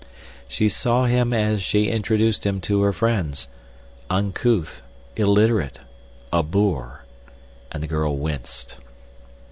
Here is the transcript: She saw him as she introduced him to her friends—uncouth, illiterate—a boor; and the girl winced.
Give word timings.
She 0.47 0.67
saw 0.67 1.05
him 1.05 1.31
as 1.31 1.61
she 1.61 1.89
introduced 1.89 2.43
him 2.43 2.59
to 2.61 2.81
her 2.81 2.91
friends—uncouth, 2.91 4.81
illiterate—a 5.15 6.41
boor; 6.41 7.05
and 7.71 7.83
the 7.83 7.87
girl 7.87 8.17
winced. 8.17 8.77